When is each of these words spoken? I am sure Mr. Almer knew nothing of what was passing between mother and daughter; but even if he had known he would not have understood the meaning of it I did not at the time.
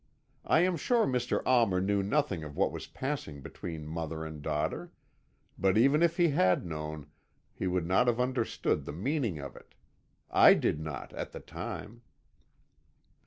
I 0.47 0.61
am 0.61 0.77
sure 0.77 1.05
Mr. 1.05 1.43
Almer 1.45 1.79
knew 1.79 2.01
nothing 2.01 2.43
of 2.43 2.57
what 2.57 2.71
was 2.71 2.87
passing 2.87 3.43
between 3.43 3.85
mother 3.85 4.25
and 4.25 4.41
daughter; 4.41 4.91
but 5.59 5.77
even 5.77 6.01
if 6.01 6.17
he 6.17 6.29
had 6.29 6.65
known 6.65 7.05
he 7.53 7.67
would 7.67 7.85
not 7.85 8.07
have 8.07 8.19
understood 8.19 8.85
the 8.85 8.93
meaning 8.93 9.37
of 9.37 9.55
it 9.55 9.75
I 10.31 10.55
did 10.55 10.79
not 10.79 11.13
at 11.13 11.33
the 11.33 11.39
time. 11.39 12.01